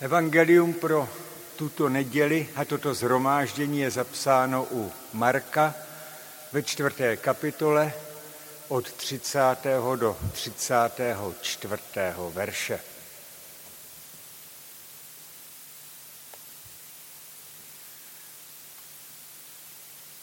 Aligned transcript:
Evangelium 0.00 0.74
pro 0.74 1.08
tuto 1.56 1.88
neděli 1.88 2.48
a 2.56 2.64
toto 2.64 2.94
zhromáždění 2.94 3.80
je 3.80 3.90
zapsáno 3.90 4.68
u 4.70 4.92
Marka 5.12 5.74
ve 6.52 6.62
čtvrté 6.62 7.16
kapitole 7.16 7.92
od 8.68 8.92
30. 8.92 9.38
do 9.96 10.16
34. 10.32 11.82
verše. 12.32 12.80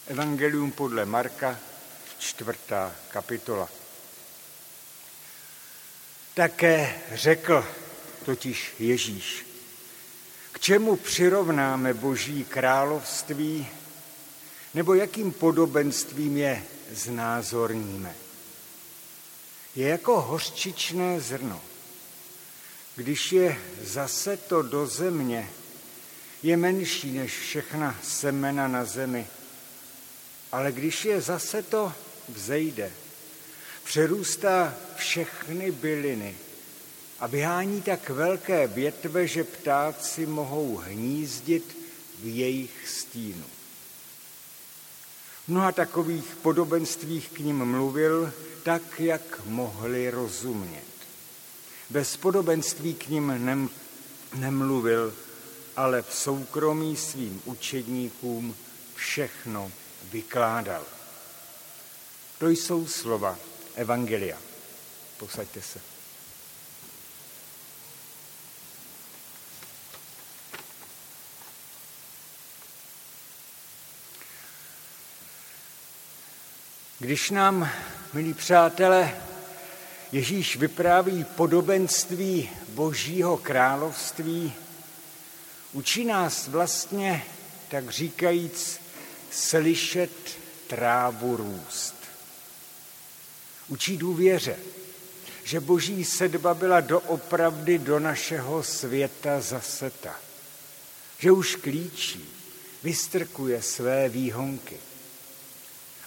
Evangelium 0.08 0.72
podle 0.72 1.06
Marka, 1.06 1.60
čtvrtá 2.20 2.96
kapitola. 3.10 3.70
Také 6.34 7.02
řekl 7.14 7.68
totiž 8.26 8.74
Ježíš, 8.80 9.48
čemu 10.68 10.96
přirovnáme 10.96 11.94
Boží 11.94 12.46
království, 12.46 13.68
nebo 14.74 14.94
jakým 14.94 15.32
podobenstvím 15.32 16.38
je 16.38 16.64
znázorníme? 16.92 18.16
Je 19.76 19.88
jako 19.88 20.22
hořčičné 20.22 21.22
zrno. 21.22 21.62
Když 22.96 23.32
je 23.32 23.58
zase 23.82 24.38
to 24.38 24.62
do 24.62 24.88
země, 24.88 25.50
je 26.44 26.58
menší 26.58 27.12
než 27.12 27.40
všechna 27.40 28.00
semena 28.04 28.68
na 28.68 28.86
zemi. 28.86 29.28
Ale 30.52 30.72
když 30.72 31.06
je 31.06 31.22
zase 31.22 31.64
to 31.64 31.94
vzejde, 32.30 32.92
přerůstá 33.84 34.76
všechny 34.96 35.72
byliny 35.72 36.36
a 37.20 37.28
vyhání 37.28 37.82
tak 37.82 38.10
velké 38.10 38.68
větve, 38.68 39.28
že 39.28 39.44
ptáci 39.44 40.26
mohou 40.26 40.78
hnízdit 40.78 41.78
v 42.20 42.38
jejich 42.38 42.90
stínu. 42.90 43.46
V 45.46 45.48
mnoha 45.48 45.72
takových 45.72 46.36
podobenstvích 46.42 47.30
k 47.30 47.40
ním 47.40 47.66
mluvil 47.66 48.34
tak, 48.64 49.00
jak 49.00 49.46
mohli 49.46 50.10
rozumět. 50.10 50.84
Bez 51.90 52.18
podobenství 52.18 52.94
k 52.94 53.08
ním 53.08 53.46
nem, 53.46 53.70
nemluvil, 54.36 55.14
ale 55.76 56.02
v 56.02 56.14
soukromí 56.14 56.98
svým 56.98 57.42
učedníkům 57.46 58.56
všechno 58.96 59.72
vykládal. 60.12 60.84
To 62.40 62.50
jsou 62.50 62.88
slova 62.88 63.40
Evangelia. 63.76 64.38
Posaďte 65.18 65.62
se. 65.62 65.97
Když 77.00 77.30
nám, 77.30 77.70
milí 78.14 78.34
přátelé, 78.34 79.16
Ježíš 80.12 80.56
vypráví 80.56 81.24
podobenství 81.24 82.50
Božího 82.70 83.38
království, 83.38 84.54
učí 85.74 86.06
nás 86.06 86.48
vlastně, 86.48 87.26
tak 87.70 87.90
říkajíc, 87.90 88.82
slyšet 89.32 90.12
trávu 90.68 91.38
růst. 91.38 91.96
Učí 93.68 93.98
důvěře, 93.98 94.56
že 95.44 95.60
boží 95.60 96.06
sedba 96.06 96.54
byla 96.54 96.80
doopravdy 96.80 97.78
do 97.78 98.00
našeho 98.00 98.64
světa 98.64 99.42
zaseta. 99.42 100.16
Že 101.20 101.32
už 101.32 101.56
klíčí, 101.56 102.30
vystrkuje 102.84 103.62
své 103.62 104.10
výhonky. 104.10 104.78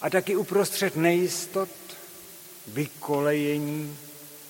A 0.00 0.11
taky 0.11 0.37
uprostřed 0.37 0.97
nejistot, 0.97 1.69
vykolejení, 2.66 3.99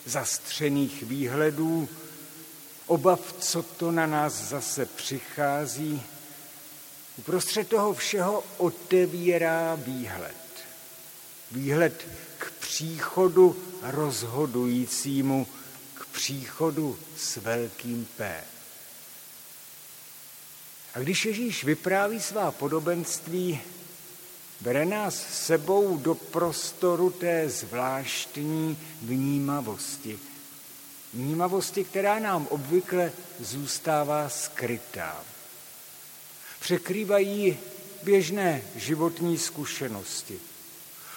zastřených 0.07 1.03
výhledů, 1.03 1.89
obav, 2.87 3.35
co 3.41 3.63
to 3.63 3.91
na 3.91 4.07
nás 4.07 4.33
zase 4.33 4.87
přichází, 4.87 6.03
uprostřed 7.17 7.69
toho 7.69 7.95
všeho 7.95 8.45
otevírá 8.57 9.75
výhled. 9.75 10.37
Výhled 11.53 12.07
k 12.39 12.51
příchodu 12.51 13.57
rozhodujícímu, 13.83 15.47
k 15.95 16.07
příchodu 16.07 16.99
s 17.17 17.37
velkým 17.37 18.09
P. 18.17 18.45
A 20.95 20.99
když 20.99 21.25
Ježíš 21.25 21.65
vypráví 21.65 22.21
svá 22.21 22.51
podobenství, 22.51 23.61
bere 24.61 24.87
nás 24.87 25.15
sebou 25.47 25.97
do 25.97 26.15
prostoru 26.15 27.11
té 27.11 27.49
zvláštní 27.49 28.79
vnímavosti. 29.03 30.19
Vnímavosti, 31.15 31.85
která 31.85 32.19
nám 32.19 32.47
obvykle 32.47 33.13
zůstává 33.41 34.29
skrytá. 34.29 35.25
Překrývají 36.61 37.59
běžné 38.03 38.63
životní 38.77 39.39
zkušenosti 39.39 40.41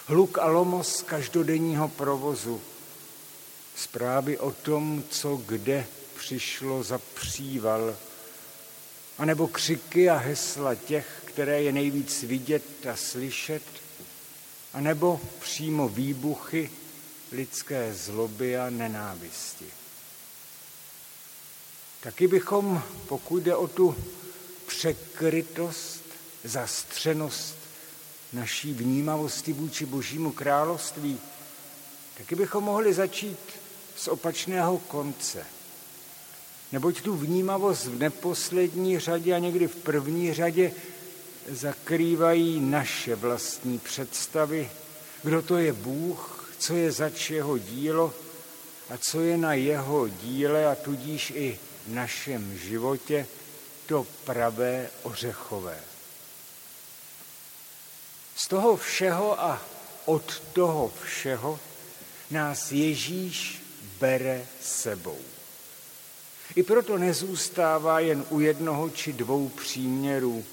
hluk 0.06 0.38
a 0.38 0.48
lomos 0.48 1.02
každodenního 1.02 1.88
provozu, 1.88 2.62
zprávy 3.76 4.38
o 4.38 4.52
tom, 4.52 5.04
co 5.10 5.36
kde 5.36 5.86
přišlo 6.18 6.84
za 6.84 6.98
příval, 6.98 7.98
anebo 9.18 9.48
křiky 9.48 10.10
a 10.10 10.18
hesla 10.18 10.76
těch, 10.76 11.23
které 11.34 11.62
je 11.62 11.72
nejvíc 11.72 12.24
vidět 12.24 12.86
a 12.92 12.96
slyšet, 12.96 13.64
anebo 14.74 15.22
přímo 15.40 15.90
výbuchy 15.90 16.72
lidské 17.32 17.94
zloby 17.94 18.58
a 18.58 18.70
nenávisti. 18.70 19.66
Taky 22.02 22.28
bychom, 22.28 22.84
pokud 23.08 23.44
jde 23.44 23.56
o 23.56 23.68
tu 23.68 23.96
překrytost, 24.68 26.04
zastřenost 26.44 27.56
naší 28.34 28.74
vnímavosti 28.74 29.54
vůči 29.54 29.86
Božímu 29.86 30.32
království, 30.32 31.20
taky 32.18 32.36
bychom 32.36 32.64
mohli 32.64 32.94
začít 32.94 33.40
z 33.96 34.08
opačného 34.08 34.78
konce. 34.78 35.46
Neboť 36.72 37.02
tu 37.02 37.16
vnímavost 37.16 37.86
v 37.86 38.00
neposlední 38.00 39.00
řadě 39.00 39.34
a 39.34 39.40
někdy 39.40 39.68
v 39.68 39.76
první 39.76 40.34
řadě 40.34 40.72
zakrývají 41.50 42.60
naše 42.60 43.16
vlastní 43.16 43.80
představy, 43.80 44.72
kdo 45.24 45.42
to 45.42 45.58
je 45.58 45.74
Bůh, 45.74 46.50
co 46.58 46.76
je 46.76 46.92
zač 46.92 47.30
jeho 47.30 47.58
dílo 47.58 48.14
a 48.90 48.98
co 48.98 49.22
je 49.22 49.38
na 49.38 49.54
jeho 49.54 50.08
díle 50.08 50.68
a 50.68 50.76
tudíž 50.76 51.34
i 51.36 51.60
v 51.88 51.94
našem 51.94 52.58
životě 52.58 53.28
to 53.86 54.08
pravé 54.24 54.90
ořechové. 55.04 55.80
Z 58.36 58.48
toho 58.48 58.78
všeho 58.78 59.42
a 59.42 59.62
od 60.06 60.40
toho 60.40 60.92
všeho 61.04 61.60
nás 62.32 62.72
Ježíš 62.72 63.64
bere 64.00 64.48
sebou. 64.62 65.20
I 66.56 66.64
proto 66.64 66.98
nezůstává 66.98 68.00
jen 68.00 68.26
u 68.30 68.40
jednoho 68.40 68.90
či 68.90 69.14
dvou 69.14 69.50
příměrů. 69.50 70.46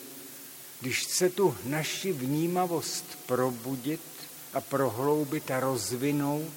Když 0.80 1.00
chce 1.00 1.30
tu 1.30 1.56
naši 1.64 2.12
vnímavost 2.12 3.04
probudit 3.26 4.00
a 4.54 4.60
prohloubit 4.60 5.50
a 5.50 5.60
rozvinout, 5.60 6.52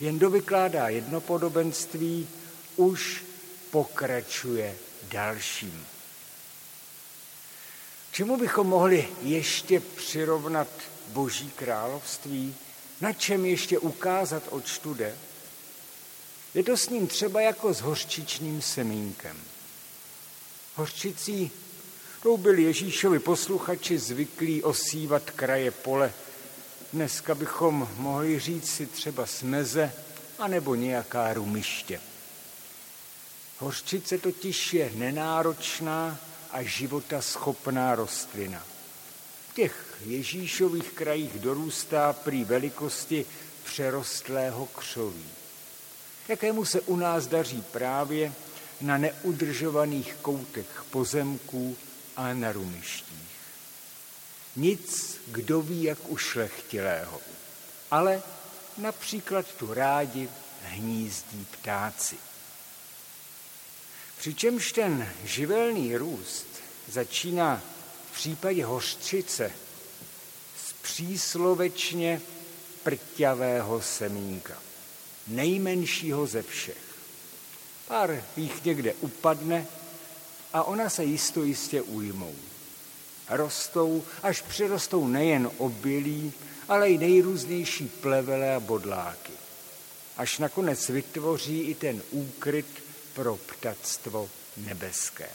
jen 0.00 0.18
dovykládá 0.18 0.88
jedno 0.88 1.20
podobenství, 1.20 2.28
už 2.76 3.24
pokračuje 3.70 4.76
dalším. 5.02 5.86
Čemu 8.12 8.36
bychom 8.36 8.66
mohli 8.66 9.08
ještě 9.22 9.80
přirovnat 9.80 10.68
Boží 11.08 11.50
království? 11.50 12.54
Na 13.00 13.12
čem 13.12 13.44
ještě 13.44 13.78
ukázat, 13.78 14.42
oč 14.50 14.80
jde? 14.84 15.18
Je 16.54 16.62
to 16.62 16.76
s 16.76 16.88
ním 16.88 17.06
třeba 17.06 17.40
jako 17.40 17.74
s 17.74 17.80
hořčičným 17.80 18.62
semínkem. 18.62 19.36
Hořčicí 20.74 21.50
to 22.26 22.36
byli 22.36 22.62
Ježíšovi 22.62 23.18
posluchači 23.18 23.98
zvyklí 23.98 24.62
osívat 24.62 25.30
kraje 25.30 25.70
pole. 25.70 26.12
Dneska 26.92 27.34
bychom 27.34 27.88
mohli 27.96 28.38
říct 28.38 28.70
si 28.70 28.86
třeba 28.86 29.26
smeze, 29.26 29.92
anebo 30.38 30.74
nějaká 30.74 31.34
rumiště. 31.34 32.00
Hořčice 33.58 34.18
totiž 34.18 34.74
je 34.74 34.92
nenáročná 34.94 36.18
a 36.50 36.62
života 36.62 37.22
schopná 37.22 37.94
rostlina. 37.94 38.62
V 39.50 39.54
těch 39.54 39.96
Ježíšových 40.04 40.90
krajích 40.90 41.38
dorůstá 41.38 42.12
prý 42.12 42.44
velikosti 42.44 43.26
přerostlého 43.64 44.66
křoví, 44.66 45.30
jakému 46.28 46.64
se 46.64 46.80
u 46.80 46.96
nás 46.96 47.26
daří 47.26 47.62
právě 47.72 48.32
na 48.80 48.98
neudržovaných 48.98 50.14
koutech 50.22 50.84
pozemků 50.90 51.76
a 52.16 52.32
na 52.32 52.52
rumištích. 52.52 53.36
Nic, 54.56 55.18
kdo 55.26 55.62
ví, 55.62 55.82
jak 55.82 55.98
ušlechtilého, 56.08 57.20
ale 57.90 58.22
například 58.78 59.46
tu 59.46 59.74
rádi 59.74 60.28
hnízdí 60.62 61.46
ptáci. 61.50 62.16
Přičemž 64.18 64.72
ten 64.72 65.12
živelný 65.24 65.96
růst 65.96 66.46
začíná 66.88 67.62
v 68.12 68.14
případě 68.14 68.64
hořčice 68.64 69.52
z 70.66 70.72
příslovečně 70.72 72.20
prťavého 72.82 73.82
semínka, 73.82 74.62
nejmenšího 75.26 76.26
ze 76.26 76.42
všech. 76.42 76.86
Pár 77.88 78.24
jich 78.36 78.64
někde 78.64 78.94
upadne 78.94 79.66
a 80.56 80.62
ona 80.62 80.90
se 80.90 81.04
jisto 81.04 81.42
jistě 81.44 81.82
ujmou. 81.82 82.34
Rostou, 83.28 84.04
až 84.22 84.40
přirostou 84.42 85.06
nejen 85.06 85.50
obilí, 85.58 86.32
ale 86.68 86.90
i 86.90 86.98
nejrůznější 86.98 87.88
plevele 87.88 88.54
a 88.54 88.60
bodláky. 88.60 89.32
Až 90.16 90.38
nakonec 90.38 90.88
vytvoří 90.88 91.60
i 91.60 91.74
ten 91.74 92.02
úkryt 92.10 92.66
pro 93.14 93.36
ptactvo 93.36 94.30
nebeské. 94.56 95.28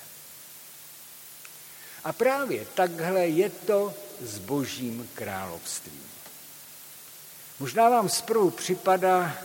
A 2.04 2.14
právě 2.14 2.66
takhle 2.74 3.28
je 3.28 3.50
to 3.50 3.94
s 4.22 4.38
božím 4.38 5.10
královstvím. 5.14 6.04
Možná 7.60 7.90
vám 7.90 8.10
zprvu 8.10 8.50
připadá 8.50 9.38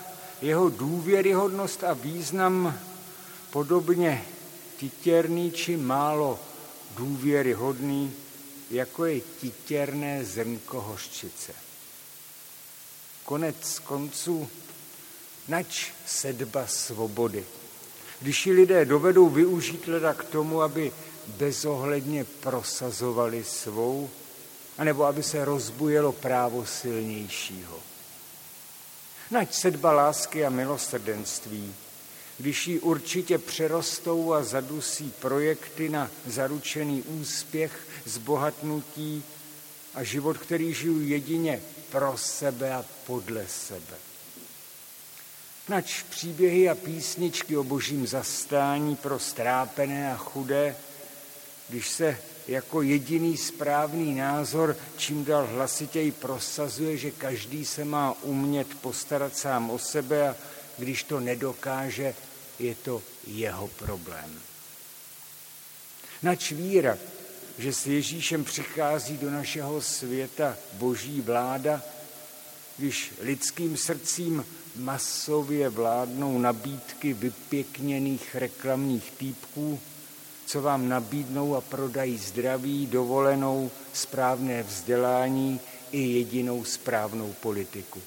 jeho 0.42 0.70
důvěryhodnost 0.70 1.84
a 1.84 1.92
význam 1.92 2.78
podobně 3.50 4.24
titěrný 4.76 5.52
či 5.52 5.76
málo 5.76 6.38
důvěryhodný, 6.96 8.12
jako 8.70 9.04
je 9.04 9.20
titěrné 9.20 10.24
zrnko 10.24 10.80
hořčice. 10.80 11.52
Konec 13.24 13.78
konců, 13.78 14.48
nač 15.48 15.90
sedba 16.06 16.66
svobody. 16.66 17.44
Když 18.20 18.46
ji 18.46 18.52
lidé 18.52 18.84
dovedou 18.84 19.28
využít 19.28 19.88
leda 19.88 20.14
k 20.14 20.24
tomu, 20.24 20.62
aby 20.62 20.92
bezohledně 21.26 22.24
prosazovali 22.24 23.44
svou, 23.44 24.10
anebo 24.78 25.04
aby 25.04 25.22
se 25.22 25.44
rozbujelo 25.44 26.12
právo 26.12 26.66
silnějšího. 26.66 27.78
Nať 29.30 29.54
sedba 29.54 29.92
lásky 29.92 30.46
a 30.46 30.50
milosrdenství, 30.50 31.74
když 32.38 32.66
ji 32.66 32.80
určitě 32.80 33.38
přerostou 33.38 34.32
a 34.32 34.42
zadusí 34.42 35.12
projekty 35.20 35.88
na 35.88 36.10
zaručený 36.26 37.02
úspěch, 37.02 37.78
zbohatnutí 38.04 39.24
a 39.94 40.02
život, 40.02 40.38
který 40.38 40.74
žiju 40.74 41.00
jedině 41.00 41.62
pro 41.90 42.16
sebe 42.16 42.74
a 42.74 42.84
podle 43.06 43.46
sebe. 43.46 43.96
Nač 45.68 46.02
příběhy 46.02 46.68
a 46.68 46.74
písničky 46.74 47.56
o 47.56 47.64
božím 47.64 48.06
zastání 48.06 48.96
pro 48.96 49.18
strápené 49.18 50.12
a 50.12 50.16
chudé, 50.16 50.76
když 51.68 51.88
se 51.90 52.18
jako 52.48 52.82
jediný 52.82 53.36
správný 53.36 54.14
názor 54.14 54.76
čím 54.96 55.24
dál 55.24 55.46
hlasitěji 55.46 56.12
prosazuje, 56.12 56.96
že 56.96 57.10
každý 57.10 57.64
se 57.64 57.84
má 57.84 58.14
umět 58.22 58.74
postarat 58.74 59.36
sám 59.36 59.70
o 59.70 59.78
sebe 59.78 60.28
a 60.28 60.36
když 60.78 61.02
to 61.02 61.20
nedokáže, 61.20 62.14
je 62.58 62.74
to 62.74 63.02
jeho 63.26 63.68
problém. 63.68 64.40
Nač 66.22 66.52
víra, 66.52 66.98
že 67.58 67.72
s 67.72 67.86
Ježíšem 67.86 68.44
přichází 68.44 69.16
do 69.16 69.30
našeho 69.30 69.82
světa 69.82 70.56
boží 70.72 71.20
vláda, 71.20 71.82
když 72.78 73.12
lidským 73.20 73.76
srdcím 73.76 74.44
masově 74.76 75.68
vládnou 75.68 76.38
nabídky 76.38 77.12
vypěkněných 77.12 78.34
reklamních 78.34 79.10
týpků, 79.10 79.80
co 80.46 80.62
vám 80.62 80.88
nabídnou 80.88 81.56
a 81.56 81.60
prodají 81.60 82.18
zdraví, 82.18 82.86
dovolenou, 82.86 83.70
správné 83.92 84.62
vzdělání 84.62 85.60
i 85.92 86.00
jedinou 86.00 86.64
správnou 86.64 87.32
politiku. 87.32 88.02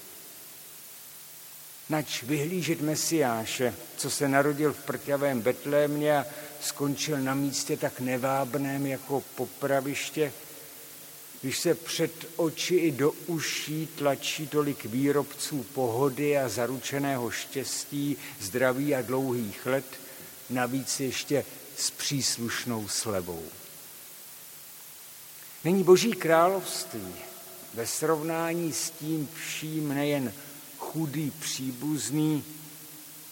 Nač 1.90 2.24
vyhlížet 2.24 2.82
Mesiáše, 2.82 3.76
co 3.98 4.10
se 4.10 4.28
narodil 4.28 4.74
v 4.74 4.84
prťavém 4.84 5.42
Betlémě 5.42 6.18
a 6.18 6.26
skončil 6.62 7.18
na 7.18 7.34
místě 7.34 7.78
tak 7.78 8.00
nevábném 8.00 8.86
jako 8.86 9.24
popraviště, 9.36 10.34
když 11.42 11.60
se 11.60 11.76
před 11.76 12.12
oči 12.36 12.76
i 12.76 12.92
do 12.92 13.12
uší 13.12 13.88
tlačí 13.88 14.48
tolik 14.48 14.86
výrobců 14.86 15.64
pohody 15.64 16.38
a 16.38 16.50
zaručeného 16.50 17.32
štěstí, 17.32 18.18
zdraví 18.40 18.96
a 18.96 19.02
dlouhých 19.02 19.66
let, 19.66 19.86
navíc 20.50 21.00
ještě 21.00 21.46
s 21.78 21.92
příslušnou 21.92 22.88
slevou. 22.88 23.44
Není 25.64 25.84
Boží 25.84 26.12
království 26.12 27.14
ve 27.74 27.88
srovnání 27.88 28.74
s 28.74 28.90
tím 28.90 29.30
vším 29.36 29.90
nejen 29.90 30.34
chudý 30.92 31.32
příbuzný, 31.32 32.44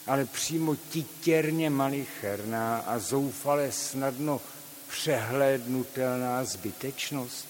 ale 0.06 0.24
přímo 0.24 0.76
titěrně 0.76 1.70
malicherná 1.70 2.78
a 2.78 2.98
zoufale 2.98 3.72
snadno 3.72 4.40
přehlédnutelná 4.88 6.44
zbytečnost? 6.44 7.46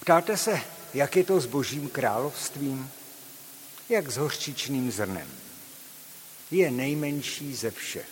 Ptáte 0.00 0.36
se, 0.36 0.60
jak 0.94 1.16
je 1.16 1.24
to 1.24 1.40
s 1.40 1.46
božím 1.46 1.88
královstvím? 1.88 2.90
Jak 3.88 4.10
s 4.10 4.16
hořčičným 4.16 4.92
zrnem. 4.92 5.28
Je 6.50 6.70
nejmenší 6.70 7.54
ze 7.54 7.70
všech. 7.70 8.08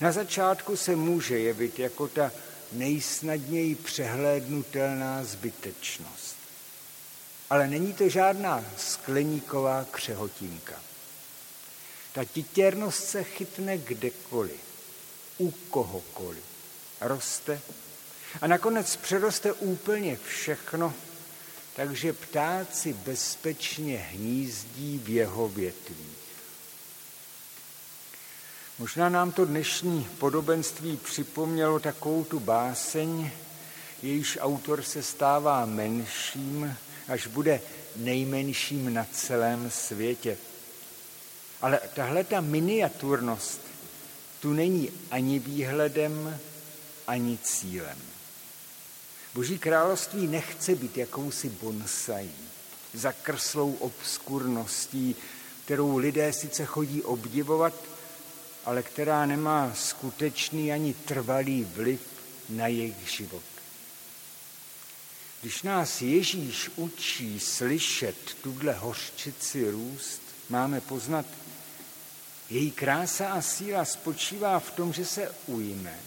Na 0.00 0.12
začátku 0.12 0.76
se 0.76 0.96
může 0.96 1.38
jevit 1.38 1.78
jako 1.78 2.08
ta 2.08 2.32
nejsnadněji 2.72 3.74
přehlédnutelná 3.74 5.24
zbytečnost. 5.24 6.43
Ale 7.54 7.66
není 7.68 7.92
to 7.92 8.08
žádná 8.08 8.64
skleníková 8.76 9.86
křehotínka. 9.90 10.74
Ta 12.12 12.24
titěrnost 12.24 13.04
se 13.04 13.24
chytne 13.24 13.78
kdekoliv, 13.78 14.60
u 15.38 15.50
kohokoliv. 15.50 16.42
Roste 17.00 17.60
a 18.40 18.46
nakonec 18.46 18.96
přeroste 18.96 19.52
úplně 19.52 20.16
všechno, 20.16 20.94
takže 21.76 22.12
ptáci 22.12 22.92
bezpečně 22.92 23.98
hnízdí 23.98 24.98
v 24.98 25.08
jeho 25.08 25.48
větvích. 25.48 26.18
Možná 28.78 29.08
nám 29.08 29.32
to 29.32 29.44
dnešní 29.44 30.08
podobenství 30.18 30.96
připomnělo 30.96 31.80
takovou 31.80 32.24
tu 32.24 32.40
báseň, 32.40 33.30
jejíž 34.02 34.38
autor 34.40 34.82
se 34.82 35.02
stává 35.02 35.66
menším, 35.66 36.76
až 37.08 37.26
bude 37.26 37.60
nejmenším 37.96 38.94
na 38.94 39.06
celém 39.12 39.70
světě. 39.70 40.38
Ale 41.60 41.80
tahle 41.94 42.24
ta 42.24 42.40
miniaturnost 42.40 43.60
tu 44.40 44.52
není 44.52 44.90
ani 45.10 45.38
výhledem, 45.38 46.40
ani 47.06 47.38
cílem. 47.42 47.98
Boží 49.34 49.58
království 49.58 50.26
nechce 50.26 50.74
být 50.74 50.98
jakousi 50.98 51.48
bonsají, 51.48 52.34
zakrslou 52.94 53.72
obskurností, 53.72 55.16
kterou 55.64 55.96
lidé 55.96 56.32
sice 56.32 56.64
chodí 56.64 57.02
obdivovat, 57.02 57.74
ale 58.64 58.82
která 58.82 59.26
nemá 59.26 59.72
skutečný 59.74 60.72
ani 60.72 60.94
trvalý 60.94 61.64
vliv 61.64 62.00
na 62.48 62.66
jejich 62.66 63.10
život. 63.10 63.53
Když 65.44 65.62
nás 65.62 66.02
Ježíš 66.02 66.70
učí 66.76 67.40
slyšet 67.40 68.16
tuhle 68.42 68.72
hořčici 68.72 69.70
růst, 69.70 70.22
máme 70.48 70.80
poznat, 70.80 71.26
její 72.50 72.70
krása 72.70 73.28
a 73.28 73.42
síla 73.42 73.84
spočívá 73.84 74.58
v 74.58 74.70
tom, 74.70 74.92
že 74.92 75.06
se 75.06 75.34
ujme 75.46 76.00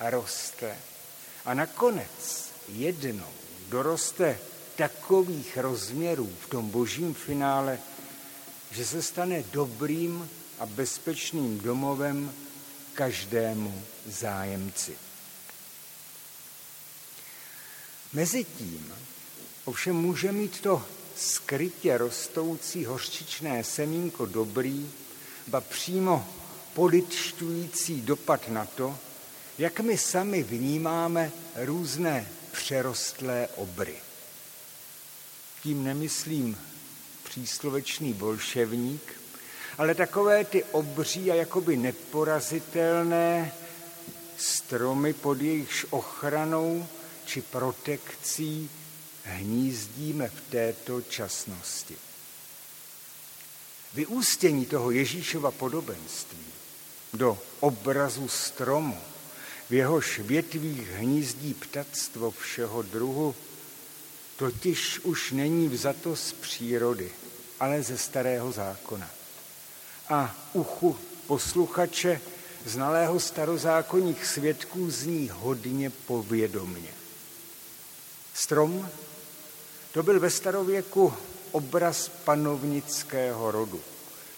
a 0.00 0.10
roste 0.10 0.76
a 1.44 1.54
nakonec 1.54 2.48
jednou 2.68 3.32
doroste 3.68 4.38
takových 4.76 5.56
rozměrů 5.56 6.30
v 6.40 6.48
tom 6.48 6.70
božím 6.70 7.14
finále, 7.14 7.78
že 8.70 8.86
se 8.86 9.02
stane 9.02 9.42
dobrým 9.52 10.30
a 10.58 10.66
bezpečným 10.66 11.60
domovem 11.60 12.34
každému 12.94 13.84
zájemci. 14.06 15.11
Mezitím 18.12 18.92
ovšem 19.64 19.96
může 19.96 20.32
mít 20.32 20.60
to 20.60 20.84
skrytě 21.16 21.98
rostoucí 21.98 22.84
hořčičné 22.84 23.64
semínko 23.64 24.26
dobrý 24.26 24.90
ba 25.46 25.60
přímo 25.60 26.28
politšťující 26.74 28.00
dopad 28.00 28.48
na 28.48 28.66
to, 28.66 28.98
jak 29.58 29.80
my 29.80 29.98
sami 29.98 30.42
vnímáme 30.42 31.32
různé 31.56 32.28
přerostlé 32.52 33.48
obry. 33.56 33.96
Tím 35.62 35.84
nemyslím 35.84 36.58
příslovečný 37.24 38.12
bolševník, 38.12 39.02
ale 39.78 39.94
takové 39.94 40.44
ty 40.44 40.64
obří 40.64 41.30
a 41.30 41.34
jakoby 41.34 41.76
neporazitelné 41.76 43.52
stromy 44.36 45.12
pod 45.12 45.40
jejichž 45.40 45.86
ochranou 45.90 46.88
či 47.32 47.42
protekcí 47.42 48.70
hnízdíme 49.24 50.28
v 50.28 50.40
této 50.50 51.00
časnosti. 51.00 51.96
Vyústění 53.94 54.66
toho 54.66 54.90
Ježíšova 54.90 55.50
podobenství 55.50 56.46
do 57.12 57.38
obrazu 57.60 58.28
stromu, 58.28 58.98
v 59.70 59.72
jehož 59.72 60.18
větvích 60.18 60.88
hnízdí 60.88 61.54
ptactvo 61.54 62.30
všeho 62.30 62.82
druhu, 62.82 63.34
totiž 64.36 64.98
už 64.98 65.32
není 65.32 65.68
vzato 65.68 66.16
z 66.16 66.32
přírody, 66.32 67.10
ale 67.60 67.82
ze 67.82 67.98
starého 67.98 68.52
zákona. 68.52 69.10
A 70.08 70.36
uchu 70.52 70.98
posluchače 71.26 72.20
znalého 72.66 73.20
starozákonních 73.20 74.26
svědků 74.26 74.90
zní 74.90 75.30
hodně 75.32 75.90
povědomně. 75.90 77.01
Strom 78.34 78.88
to 79.92 80.02
byl 80.02 80.20
ve 80.20 80.30
starověku 80.30 81.14
obraz 81.50 82.08
panovnického 82.08 83.50
rodu, 83.50 83.80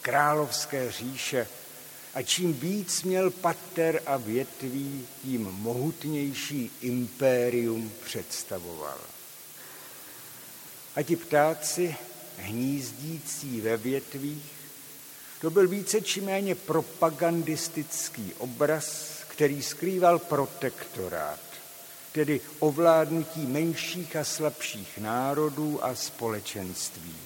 královské 0.03 0.93
říše 0.93 1.49
a 2.15 2.23
čím 2.23 2.53
víc 2.53 3.03
měl 3.03 3.31
pater 3.31 4.03
a 4.07 4.17
větví, 4.17 5.07
tím 5.23 5.43
mohutnější 5.43 6.71
impérium 6.81 7.93
představoval. 8.05 8.99
A 10.97 11.03
ti 11.03 11.17
ptáci, 11.17 11.97
hnízdící 12.39 13.61
ve 13.61 13.77
větvích, 13.77 14.53
to 15.41 15.51
byl 15.51 15.69
více 15.69 16.01
či 16.01 16.21
méně 16.21 16.55
propagandistický 16.55 18.33
obraz, 18.39 19.15
který 19.29 19.63
skrýval 19.63 20.19
protektorát, 20.19 21.41
tedy 22.15 22.41
ovládnutí 22.59 23.47
menších 23.47 24.17
a 24.17 24.25
slabších 24.25 24.99
národů 24.99 25.85
a 25.85 25.95
společenství. 25.95 27.17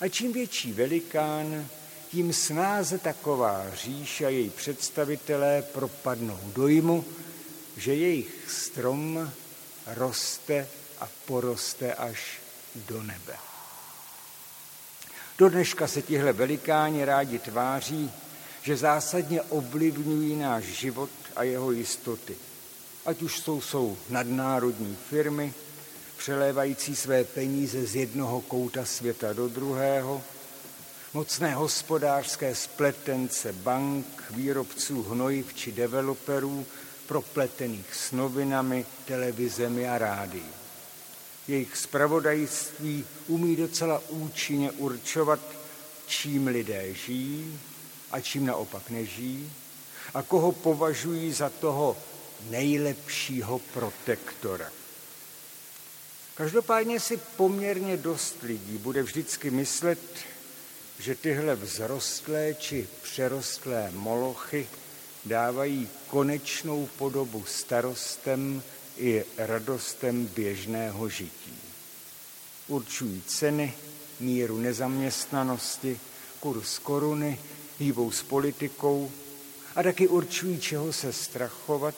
A 0.00 0.08
čím 0.08 0.32
větší 0.32 0.72
velikán, 0.72 1.66
tím 2.10 2.32
snáze 2.32 2.98
taková 2.98 3.66
říše 3.74 4.26
a 4.26 4.28
její 4.28 4.50
představitelé 4.50 5.62
propadnou 5.62 6.38
dojmu, 6.54 7.04
že 7.76 7.94
jejich 7.94 8.50
strom 8.50 9.30
roste 9.86 10.68
a 11.00 11.08
poroste 11.26 11.94
až 11.94 12.40
do 12.74 13.02
nebe. 13.02 13.36
Do 15.38 15.48
dneška 15.48 15.88
se 15.88 16.02
tihle 16.02 16.32
velikáni 16.32 17.04
rádi 17.04 17.38
tváří, 17.38 18.10
že 18.62 18.76
zásadně 18.76 19.42
ovlivňují 19.42 20.36
náš 20.36 20.64
život 20.64 21.10
a 21.36 21.42
jeho 21.42 21.72
jistoty. 21.72 22.36
Ať 23.06 23.22
už 23.22 23.38
jsou, 23.38 23.60
jsou 23.60 23.96
nadnárodní 24.10 24.96
firmy, 25.10 25.54
přelévající 26.16 26.96
své 26.96 27.24
peníze 27.24 27.86
z 27.86 27.96
jednoho 27.96 28.40
kouta 28.40 28.84
světa 28.84 29.32
do 29.32 29.48
druhého, 29.48 30.22
mocné 31.14 31.54
hospodářské 31.54 32.54
spletence 32.54 33.52
bank, 33.52 34.06
výrobců 34.30 35.02
hnojiv 35.02 35.54
či 35.54 35.72
developerů, 35.72 36.66
propletených 37.06 37.94
s 37.94 38.12
novinami, 38.12 38.86
televizemi 39.04 39.88
a 39.88 39.98
rádií. 39.98 40.52
Jejich 41.48 41.76
spravodajství 41.76 43.04
umí 43.26 43.56
docela 43.56 44.02
účinně 44.08 44.70
určovat, 44.70 45.40
čím 46.06 46.46
lidé 46.46 46.94
žijí 46.94 47.60
a 48.10 48.20
čím 48.20 48.46
naopak 48.46 48.90
nežijí 48.90 49.52
a 50.14 50.22
koho 50.22 50.52
považují 50.52 51.32
za 51.32 51.48
toho 51.48 51.96
nejlepšího 52.50 53.58
protektora. 53.58 54.70
Každopádně 56.34 57.00
si 57.00 57.16
poměrně 57.16 57.96
dost 57.96 58.42
lidí 58.42 58.78
bude 58.78 59.02
vždycky 59.02 59.50
myslet, 59.50 59.98
že 60.98 61.14
tyhle 61.14 61.56
vzrostlé 61.56 62.54
či 62.54 62.88
přerostlé 63.02 63.90
molochy 63.90 64.68
dávají 65.24 65.88
konečnou 66.06 66.86
podobu 66.86 67.44
starostem 67.44 68.62
i 68.96 69.24
radostem 69.38 70.26
běžného 70.26 71.08
žití. 71.08 71.58
Určují 72.68 73.22
ceny, 73.26 73.74
míru 74.20 74.58
nezaměstnanosti, 74.58 76.00
kurz 76.40 76.78
koruny, 76.78 77.38
hýbou 77.78 78.10
s 78.10 78.22
politikou 78.22 79.10
a 79.76 79.82
taky 79.82 80.08
určují, 80.08 80.60
čeho 80.60 80.92
se 80.92 81.12
strachovat 81.12 81.94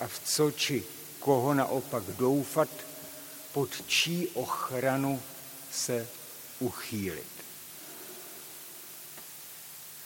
a 0.00 0.06
v 0.06 0.20
co 0.24 0.50
či 0.50 0.84
koho 1.20 1.54
naopak 1.54 2.04
doufat, 2.04 2.68
pod 3.52 3.86
čí 3.86 4.28
ochranu 4.28 5.22
se 5.72 6.08
uchýlit. 6.58 7.36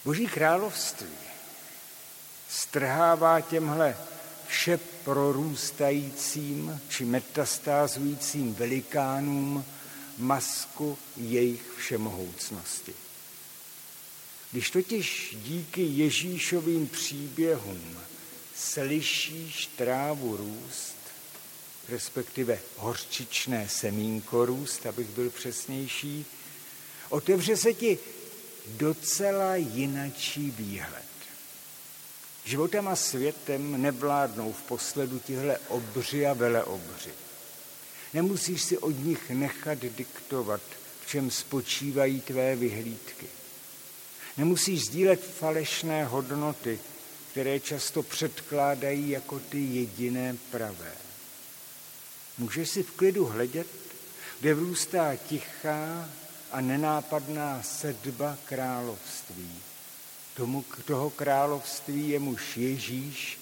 Boží 0.04 0.26
království 0.26 1.16
strhává 2.48 3.40
těmhle 3.40 3.96
vše 4.48 4.78
prorůstajícím 5.04 6.80
či 6.88 7.04
metastázujícím 7.04 8.54
velikánům 8.54 9.64
masku 10.18 10.98
jejich 11.16 11.72
všemohoucnosti. 11.78 12.94
Když 14.52 14.70
totiž 14.70 15.36
díky 15.42 15.82
Ježíšovým 15.82 16.88
příběhům 16.88 17.96
slyšíš 18.60 19.66
trávu 19.66 20.36
růst, 20.36 20.96
respektive 21.88 22.58
horčičné 22.76 23.68
semínko 23.68 24.46
růst, 24.46 24.86
abych 24.86 25.06
byl 25.06 25.30
přesnější, 25.30 26.26
otevře 27.08 27.56
se 27.56 27.74
ti 27.74 27.98
docela 28.66 29.56
jinačí 29.56 30.50
výhled. 30.50 31.04
Životem 32.44 32.88
a 32.88 32.96
světem 32.96 33.82
nevládnou 33.82 34.52
v 34.52 34.62
posledu 34.62 35.18
tihle 35.18 35.58
obři 35.68 36.26
a 36.26 36.32
veleobři. 36.32 37.10
Nemusíš 38.14 38.62
si 38.62 38.78
od 38.78 39.04
nich 39.04 39.30
nechat 39.30 39.78
diktovat, 39.78 40.60
v 41.00 41.08
čem 41.08 41.30
spočívají 41.30 42.20
tvé 42.20 42.56
vyhlídky. 42.56 43.26
Nemusíš 44.36 44.84
sdílet 44.86 45.24
falešné 45.38 46.04
hodnoty, 46.04 46.80
které 47.30 47.60
často 47.60 48.02
předkládají 48.02 49.10
jako 49.10 49.38
ty 49.38 49.58
jediné 49.58 50.36
pravé. 50.50 50.92
Můžeš 52.38 52.70
si 52.70 52.82
v 52.82 52.90
klidu 52.90 53.26
hledět, 53.26 53.66
kde 54.40 54.54
vrůstá 54.54 55.16
tichá 55.16 56.10
a 56.52 56.60
nenápadná 56.60 57.62
sedba 57.62 58.38
království 58.44 59.62
tomu, 60.34 60.64
toho 60.84 61.10
království, 61.10 62.08
jemuž 62.08 62.56
Ježíš 62.56 63.38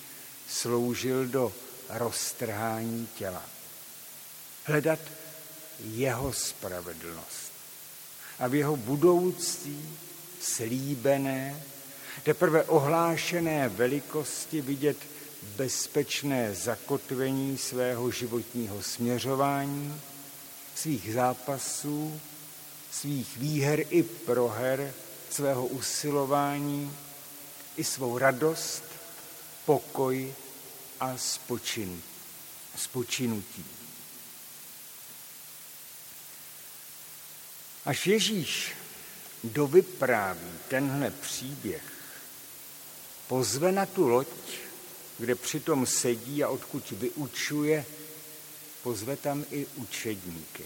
sloužil 0.49 1.27
do 1.27 1.53
roztrhání 1.89 3.09
těla. 3.19 3.43
Hledat 4.65 4.99
jeho 5.81 6.33
spravedlnost 6.33 7.53
a 8.39 8.49
v 8.49 8.55
jeho 8.55 8.77
budoucí, 8.77 9.99
slíbené, 10.41 11.63
teprve 12.23 12.65
ohlášené 12.65 13.69
velikosti 13.69 14.61
vidět 14.61 14.97
bezpečné 15.57 16.55
zakotvení 16.55 17.59
svého 17.59 18.11
životního 18.11 18.83
směřování, 18.83 20.01
svých 20.75 21.15
zápasů, 21.15 22.21
svých 22.91 23.37
výher 23.37 23.85
i 23.91 24.03
proher, 24.03 24.95
svého 25.31 25.67
usilování 25.67 26.97
i 27.77 27.85
svou 27.85 28.19
radost, 28.19 28.85
pokoj 29.65 30.35
a 31.01 31.17
spočin, 31.17 32.03
spočinutí. 32.77 33.65
Až 37.85 38.07
Ježíš 38.07 38.73
dovypráví 39.45 40.51
tenhle 40.69 41.11
příběh, 41.11 41.98
pozve 43.29 43.73
na 43.73 43.87
tu 43.87 44.09
loď, 44.09 44.29
kde 45.19 45.35
přitom 45.35 45.87
sedí 45.87 46.45
a 46.45 46.49
odkud 46.49 46.91
vyučuje, 46.91 47.85
pozve 48.83 49.17
tam 49.17 49.45
i 49.51 49.67
učedníky. 49.77 50.65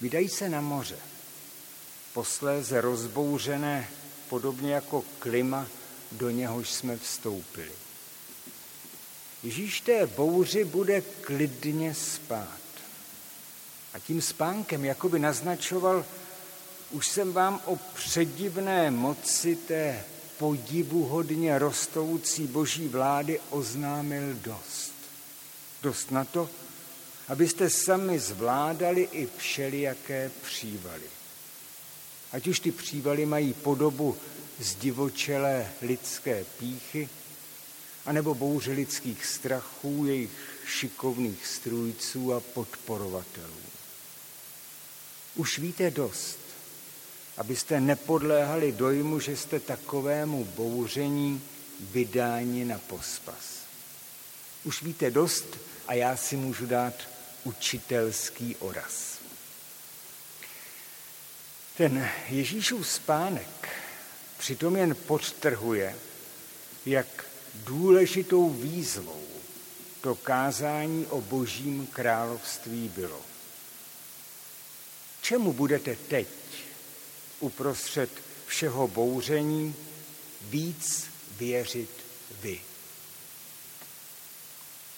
Vydají 0.00 0.28
se 0.28 0.48
na 0.48 0.60
moře 0.60 0.98
posléze 2.12 2.80
rozbouřené, 2.80 3.88
podobně 4.28 4.74
jako 4.74 5.04
klima, 5.18 5.66
do 6.12 6.30
něhož 6.30 6.70
jsme 6.70 6.96
vstoupili. 6.96 7.72
Ježíš 9.42 9.80
té 9.80 10.06
bouři 10.06 10.64
bude 10.64 11.00
klidně 11.00 11.94
spát. 11.94 12.60
A 13.94 13.98
tím 13.98 14.22
spánkem 14.22 14.84
jakoby 14.84 15.18
naznačoval, 15.18 16.04
už 16.90 17.08
jsem 17.08 17.32
vám 17.32 17.60
o 17.64 17.76
předivné 17.76 18.90
moci 18.90 19.56
té 19.56 20.04
podivuhodně 20.40 21.58
rostoucí 21.58 22.46
boží 22.46 22.88
vlády 22.88 23.40
oznámil 23.50 24.34
dost. 24.34 24.92
Dost 25.82 26.10
na 26.10 26.24
to, 26.24 26.48
abyste 27.28 27.70
sami 27.70 28.18
zvládali 28.18 29.08
i 29.12 29.28
všelijaké 29.36 30.30
přívaly. 30.42 31.10
Ať 32.32 32.46
už 32.46 32.60
ty 32.60 32.72
přívaly 32.72 33.26
mají 33.26 33.52
podobu 33.52 34.16
zdivočelé 34.58 35.72
lidské 35.82 36.44
píchy, 36.58 37.08
anebo 38.06 38.34
bouře 38.34 38.72
lidských 38.72 39.26
strachů, 39.26 40.04
jejich 40.06 40.30
šikovných 40.66 41.46
strůjců 41.46 42.34
a 42.34 42.40
podporovatelů. 42.40 43.60
Už 45.34 45.58
víte 45.58 45.90
dost, 45.90 46.39
abyste 47.40 47.80
nepodléhali 47.80 48.72
dojmu, 48.72 49.20
že 49.20 49.36
jste 49.36 49.60
takovému 49.60 50.44
bouření 50.44 51.42
vydáni 51.80 52.64
na 52.64 52.78
pospas. 52.78 53.60
Už 54.64 54.82
víte 54.82 55.10
dost 55.10 55.46
a 55.86 55.94
já 55.94 56.16
si 56.16 56.36
můžu 56.36 56.66
dát 56.66 56.94
učitelský 57.44 58.56
oraz. 58.56 59.18
Ten 61.76 62.08
Ježíšův 62.28 62.88
spánek 62.88 63.68
přitom 64.38 64.76
jen 64.76 64.94
podtrhuje, 64.94 65.96
jak 66.86 67.24
důležitou 67.54 68.50
výzvou 68.50 69.24
to 70.00 70.14
kázání 70.14 71.06
o 71.06 71.20
božím 71.20 71.86
království 71.86 72.88
bylo. 72.88 73.20
Čemu 75.22 75.52
budete 75.52 75.96
teď 75.96 76.28
uprostřed 77.40 78.10
všeho 78.46 78.88
bouření 78.88 79.74
víc 80.40 81.06
věřit 81.38 81.90
vy? 82.42 82.60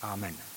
Amen. 0.01 0.52